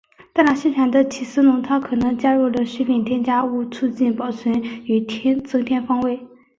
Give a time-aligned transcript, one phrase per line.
[0.33, 4.99] 大量生产的起司浓汤可能加入了食品添加物促进保存与
[5.45, 6.25] 增添风味。